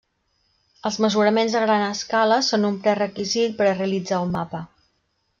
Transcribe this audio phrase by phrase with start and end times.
[0.89, 4.63] Els mesuraments a gran escala són un prerequisit per a realitzar un mapa.